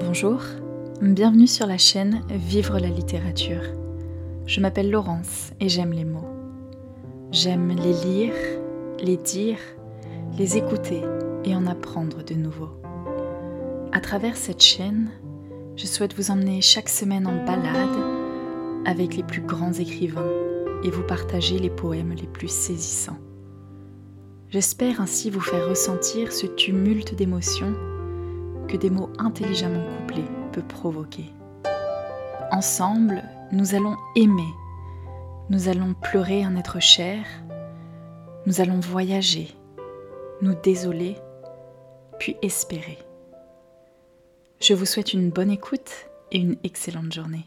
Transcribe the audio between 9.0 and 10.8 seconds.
les dire, les